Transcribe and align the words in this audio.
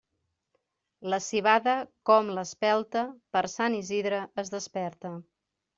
La 1.13 1.19
civada, 1.25 1.75
com 2.11 2.33
l'espelta, 2.39 3.05
per 3.37 3.45
Sant 3.59 3.81
Isidre 3.85 4.25
es 4.45 4.55
desperta. 4.59 5.19